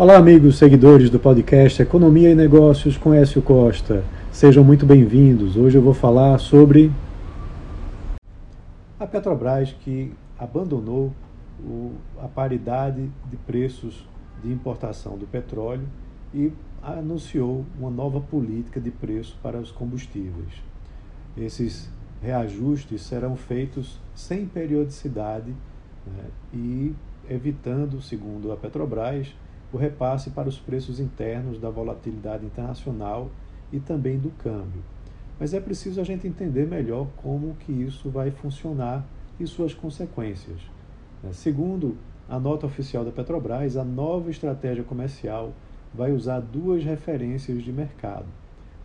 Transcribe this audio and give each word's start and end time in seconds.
Olá, 0.00 0.16
amigos 0.16 0.56
seguidores 0.56 1.10
do 1.10 1.18
podcast 1.18 1.82
Economia 1.82 2.30
e 2.30 2.34
Negócios 2.34 2.96
com 2.96 3.12
Écio 3.12 3.42
Costa. 3.42 4.02
Sejam 4.32 4.64
muito 4.64 4.86
bem-vindos. 4.86 5.58
Hoje 5.58 5.76
eu 5.76 5.82
vou 5.82 5.92
falar 5.92 6.38
sobre 6.38 6.90
a 8.98 9.06
Petrobras 9.06 9.76
que 9.84 10.10
abandonou 10.38 11.12
o, 11.62 11.92
a 12.18 12.26
paridade 12.26 13.10
de 13.28 13.36
preços 13.36 14.08
de 14.42 14.50
importação 14.50 15.18
do 15.18 15.26
petróleo 15.26 15.86
e 16.32 16.50
anunciou 16.82 17.66
uma 17.78 17.90
nova 17.90 18.22
política 18.22 18.80
de 18.80 18.90
preço 18.90 19.36
para 19.42 19.58
os 19.58 19.70
combustíveis. 19.70 20.62
Esses 21.36 21.90
reajustes 22.22 23.02
serão 23.02 23.36
feitos 23.36 24.00
sem 24.14 24.46
periodicidade 24.46 25.50
né, 26.06 26.24
e 26.54 26.94
evitando, 27.28 28.00
segundo 28.00 28.50
a 28.50 28.56
Petrobras, 28.56 29.34
o 29.72 29.76
repasse 29.76 30.30
para 30.30 30.48
os 30.48 30.58
preços 30.58 30.98
internos 30.98 31.58
da 31.58 31.70
volatilidade 31.70 32.44
internacional 32.44 33.30
e 33.72 33.78
também 33.78 34.18
do 34.18 34.30
câmbio. 34.30 34.82
Mas 35.38 35.54
é 35.54 35.60
preciso 35.60 36.00
a 36.00 36.04
gente 36.04 36.26
entender 36.26 36.66
melhor 36.66 37.06
como 37.16 37.54
que 37.54 37.72
isso 37.72 38.10
vai 38.10 38.30
funcionar 38.30 39.04
e 39.38 39.46
suas 39.46 39.72
consequências. 39.72 40.60
Né? 41.22 41.32
Segundo 41.32 41.96
a 42.28 42.38
nota 42.38 42.66
oficial 42.66 43.04
da 43.04 43.10
Petrobras, 43.10 43.76
a 43.76 43.84
nova 43.84 44.30
estratégia 44.30 44.84
comercial 44.84 45.52
vai 45.92 46.12
usar 46.12 46.40
duas 46.40 46.84
referências 46.84 47.62
de 47.62 47.72
mercado: 47.72 48.26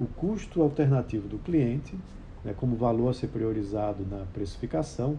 o 0.00 0.06
custo 0.06 0.60
alternativo 0.60 1.28
do 1.28 1.38
cliente, 1.38 1.96
né, 2.44 2.54
como 2.56 2.76
valor 2.76 3.10
a 3.10 3.14
ser 3.14 3.28
priorizado 3.28 4.04
na 4.10 4.24
precificação, 4.32 5.18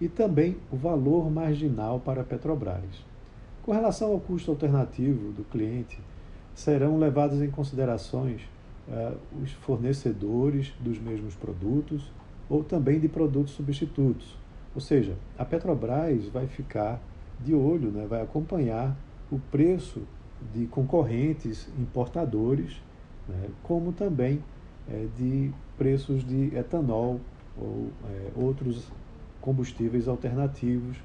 e 0.00 0.08
também 0.08 0.56
o 0.70 0.76
valor 0.76 1.30
marginal 1.30 2.00
para 2.00 2.22
a 2.22 2.24
Petrobras. 2.24 3.04
Com 3.62 3.72
relação 3.72 4.12
ao 4.12 4.20
custo 4.20 4.50
alternativo 4.50 5.32
do 5.32 5.44
cliente, 5.44 5.98
serão 6.54 6.98
levados 6.98 7.42
em 7.42 7.50
considerações 7.50 8.42
uh, 8.88 9.16
os 9.42 9.52
fornecedores 9.52 10.72
dos 10.80 10.98
mesmos 10.98 11.34
produtos 11.34 12.10
ou 12.48 12.64
também 12.64 12.98
de 12.98 13.08
produtos 13.08 13.52
substitutos. 13.52 14.36
Ou 14.74 14.80
seja, 14.80 15.14
a 15.38 15.44
Petrobras 15.44 16.26
vai 16.28 16.46
ficar 16.46 17.00
de 17.38 17.54
olho, 17.54 17.90
né, 17.90 18.06
vai 18.08 18.22
acompanhar 18.22 18.96
o 19.30 19.38
preço 19.50 20.02
de 20.52 20.66
concorrentes 20.66 21.68
importadores, 21.78 22.80
né, 23.28 23.48
como 23.62 23.92
também 23.92 24.42
é, 24.88 25.06
de 25.16 25.50
preços 25.76 26.24
de 26.24 26.54
etanol 26.56 27.20
ou 27.56 27.88
é, 28.08 28.30
outros 28.36 28.90
combustíveis 29.40 30.08
alternativos 30.08 30.96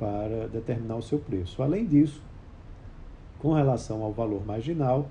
para 0.00 0.48
determinar 0.48 0.96
o 0.96 1.02
seu 1.02 1.18
preço. 1.18 1.62
Além 1.62 1.86
disso, 1.86 2.22
com 3.38 3.52
relação 3.52 4.02
ao 4.02 4.12
valor 4.12 4.44
marginal, 4.44 5.08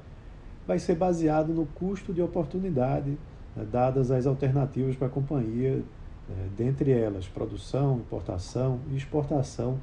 vai 0.68 0.80
ser 0.80 0.96
baseado 0.96 1.54
no 1.54 1.66
custo 1.68 2.12
de 2.12 2.22
oportunidade 2.22 3.18
né, 3.56 3.66
dadas 3.72 4.12
as 4.12 4.26
alternativas 4.26 4.96
para 4.96 5.08
a 5.08 5.12
companhia, 5.12 5.84
né, 6.28 6.50
dentre 6.58 6.92
elas 6.92 7.28
produção, 7.28 7.98
importação 7.98 8.80
e 8.92 8.98
exportação 8.98 9.80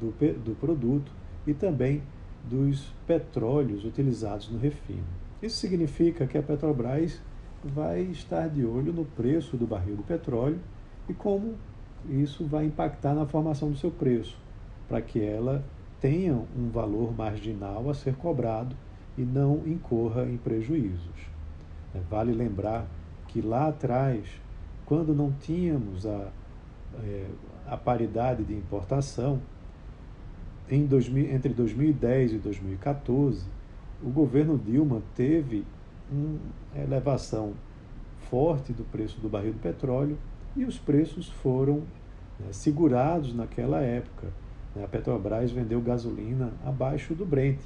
do, 0.00 0.12
do 0.42 0.54
produto 0.58 1.10
e 1.46 1.52
também 1.52 2.02
dos 2.48 2.92
petróleos 3.06 3.84
utilizados 3.84 4.48
no 4.48 4.58
refino. 4.58 5.04
Isso 5.42 5.56
significa 5.56 6.26
que 6.26 6.38
a 6.38 6.42
Petrobras 6.42 7.20
vai 7.62 8.02
estar 8.02 8.48
de 8.48 8.64
olho 8.64 8.92
no 8.92 9.04
preço 9.04 9.56
do 9.56 9.66
barril 9.66 9.96
do 9.96 10.02
petróleo 10.02 10.58
e 11.08 11.14
como 11.14 11.54
isso 12.08 12.44
vai 12.44 12.66
impactar 12.66 13.14
na 13.14 13.26
formação 13.26 13.70
do 13.70 13.76
seu 13.76 13.90
preço 13.90 14.36
para 14.88 15.00
que 15.00 15.20
ela 15.22 15.64
tenha 16.00 16.34
um 16.34 16.68
valor 16.70 17.16
marginal 17.16 17.88
a 17.88 17.94
ser 17.94 18.14
cobrado 18.16 18.76
e 19.16 19.22
não 19.22 19.62
incorra 19.66 20.24
em 20.24 20.36
prejuízos. 20.36 21.28
É, 21.94 22.00
vale 22.10 22.32
lembrar 22.32 22.86
que 23.28 23.40
lá 23.40 23.68
atrás, 23.68 24.28
quando 24.84 25.14
não 25.14 25.32
tínhamos 25.32 26.06
a, 26.06 26.28
é, 27.02 27.26
a 27.66 27.76
paridade 27.76 28.44
de 28.44 28.52
importação, 28.52 29.40
em 30.68 30.84
2000, 30.86 31.34
entre 31.34 31.52
2010 31.52 32.34
e 32.34 32.38
2014, 32.38 33.46
o 34.02 34.10
governo 34.10 34.58
Dilma 34.58 35.02
teve 35.14 35.64
uma 36.10 36.38
elevação 36.82 37.54
forte 38.30 38.72
do 38.72 38.84
preço 38.84 39.20
do 39.20 39.28
barril 39.28 39.52
do 39.52 39.58
petróleo 39.60 40.18
e 40.56 40.64
os 40.64 40.78
preços 40.78 41.28
foram 41.28 41.82
né, 42.38 42.52
segurados 42.52 43.34
naquela 43.34 43.80
época 43.80 44.28
a 44.82 44.88
Petrobras 44.88 45.52
vendeu 45.52 45.80
gasolina 45.80 46.52
abaixo 46.64 47.14
do 47.14 47.24
Brent, 47.24 47.60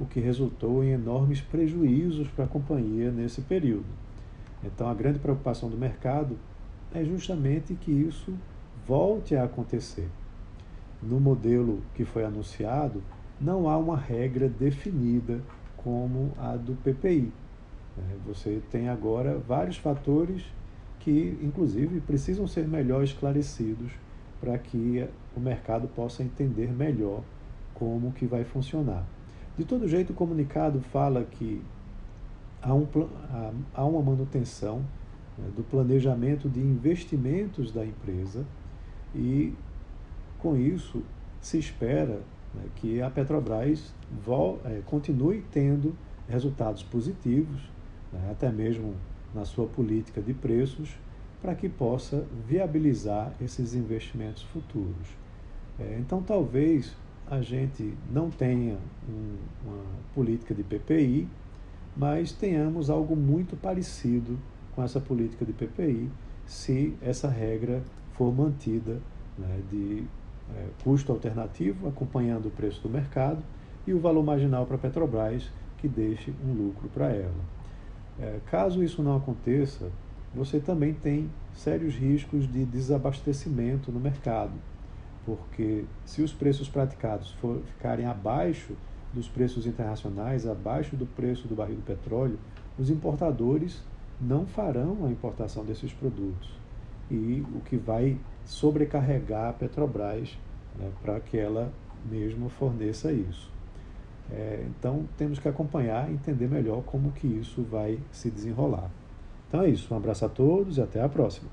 o 0.00 0.04
que 0.04 0.18
resultou 0.18 0.82
em 0.82 0.90
enormes 0.90 1.40
prejuízos 1.40 2.26
para 2.28 2.46
a 2.46 2.48
companhia 2.48 3.12
nesse 3.12 3.42
período. 3.42 3.86
Então, 4.64 4.88
a 4.88 4.94
grande 4.94 5.20
preocupação 5.20 5.68
do 5.68 5.76
mercado 5.76 6.36
é 6.92 7.04
justamente 7.04 7.74
que 7.74 7.92
isso 7.92 8.34
volte 8.86 9.36
a 9.36 9.44
acontecer. 9.44 10.08
No 11.00 11.20
modelo 11.20 11.80
que 11.94 12.04
foi 12.04 12.24
anunciado, 12.24 13.04
não 13.40 13.68
há 13.68 13.76
uma 13.76 13.96
regra 13.96 14.48
definida 14.48 15.40
como 15.76 16.32
a 16.38 16.56
do 16.56 16.74
PPI. 16.82 17.32
É, 17.96 18.16
você 18.26 18.60
tem 18.68 18.88
agora 18.88 19.38
vários 19.38 19.76
fatores 19.76 20.44
que, 21.00 21.38
inclusive, 21.42 22.00
precisam 22.00 22.46
ser 22.46 22.66
melhor 22.66 23.02
esclarecidos 23.02 23.92
para 24.40 24.56
que 24.58 25.06
o 25.36 25.40
mercado 25.40 25.88
possa 25.88 26.22
entender 26.22 26.72
melhor 26.72 27.22
como 27.74 28.12
que 28.12 28.26
vai 28.26 28.44
funcionar. 28.44 29.06
De 29.56 29.64
todo 29.64 29.88
jeito, 29.88 30.12
o 30.12 30.14
comunicado 30.14 30.80
fala 30.80 31.24
que 31.24 31.62
há, 32.62 32.74
um, 32.74 32.86
há 33.74 33.84
uma 33.84 34.02
manutenção 34.02 34.84
né, 35.36 35.48
do 35.56 35.62
planejamento 35.62 36.48
de 36.48 36.60
investimentos 36.60 37.72
da 37.72 37.84
empresa 37.84 38.44
e, 39.14 39.54
com 40.38 40.56
isso, 40.56 41.02
se 41.40 41.58
espera 41.58 42.20
né, 42.54 42.62
que 42.76 43.00
a 43.00 43.10
Petrobras 43.10 43.94
vol, 44.24 44.60
é, 44.64 44.80
continue 44.86 45.44
tendo 45.50 45.94
resultados 46.28 46.82
positivos, 46.82 47.62
né, 48.12 48.28
até 48.30 48.50
mesmo 48.50 48.94
na 49.34 49.44
sua 49.44 49.66
política 49.66 50.20
de 50.20 50.34
preços, 50.34 50.96
para 51.40 51.54
que 51.54 51.68
possa 51.68 52.26
viabilizar 52.46 53.32
esses 53.40 53.74
investimentos 53.74 54.42
futuros. 54.42 55.08
É, 55.78 55.96
então, 56.00 56.22
talvez 56.22 56.96
a 57.30 57.40
gente 57.40 57.94
não 58.10 58.30
tenha 58.30 58.78
um, 59.08 59.36
uma 59.64 59.84
política 60.14 60.54
de 60.54 60.62
PPI, 60.62 61.28
mas 61.96 62.32
tenhamos 62.32 62.90
algo 62.90 63.14
muito 63.14 63.56
parecido 63.56 64.38
com 64.74 64.82
essa 64.82 65.00
política 65.00 65.44
de 65.44 65.52
PPI, 65.52 66.10
se 66.46 66.96
essa 67.02 67.28
regra 67.28 67.82
for 68.14 68.34
mantida 68.34 69.00
né, 69.36 69.60
de 69.70 70.04
é, 70.56 70.66
custo 70.82 71.12
alternativo, 71.12 71.88
acompanhando 71.88 72.46
o 72.46 72.50
preço 72.50 72.82
do 72.82 72.88
mercado, 72.88 73.42
e 73.86 73.92
o 73.92 74.00
valor 74.00 74.24
marginal 74.24 74.66
para 74.66 74.76
a 74.76 74.78
Petrobras, 74.78 75.50
que 75.78 75.88
deixe 75.88 76.32
um 76.44 76.52
lucro 76.52 76.88
para 76.88 77.10
ela. 77.10 77.57
É, 78.20 78.40
caso 78.50 78.82
isso 78.82 79.02
não 79.02 79.16
aconteça, 79.16 79.90
você 80.34 80.58
também 80.58 80.92
tem 80.92 81.30
sérios 81.54 81.94
riscos 81.94 82.50
de 82.50 82.64
desabastecimento 82.64 83.92
no 83.92 84.00
mercado, 84.00 84.52
porque 85.24 85.84
se 86.04 86.22
os 86.22 86.32
preços 86.32 86.68
praticados 86.68 87.32
for, 87.32 87.60
ficarem 87.74 88.06
abaixo 88.06 88.74
dos 89.12 89.28
preços 89.28 89.66
internacionais, 89.66 90.46
abaixo 90.46 90.96
do 90.96 91.06
preço 91.06 91.48
do 91.48 91.54
barril 91.54 91.76
do 91.76 91.82
petróleo, 91.82 92.38
os 92.78 92.90
importadores 92.90 93.82
não 94.20 94.46
farão 94.46 95.06
a 95.06 95.10
importação 95.10 95.64
desses 95.64 95.92
produtos. 95.92 96.50
E 97.10 97.44
o 97.54 97.60
que 97.60 97.76
vai 97.76 98.18
sobrecarregar 98.44 99.48
a 99.48 99.52
Petrobras 99.52 100.36
né, 100.78 100.90
para 101.02 101.20
que 101.20 101.38
ela 101.38 101.72
mesma 102.04 102.48
forneça 102.50 103.12
isso. 103.12 103.50
É, 104.30 104.64
então 104.68 105.06
temos 105.16 105.38
que 105.38 105.48
acompanhar 105.48 106.10
e 106.10 106.14
entender 106.14 106.48
melhor 106.48 106.82
como 106.82 107.12
que 107.12 107.26
isso 107.26 107.62
vai 107.62 107.98
se 108.12 108.30
desenrolar. 108.30 108.90
Então 109.48 109.62
é 109.62 109.68
isso. 109.68 109.92
Um 109.92 109.96
abraço 109.96 110.24
a 110.24 110.28
todos 110.28 110.76
e 110.76 110.82
até 110.82 111.02
a 111.02 111.08
próxima. 111.08 111.48